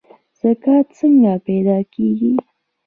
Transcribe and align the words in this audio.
زکام 0.39 0.81
څنګه 0.97 1.33
پیدا 1.45 1.77
کیږي؟ 1.93 2.33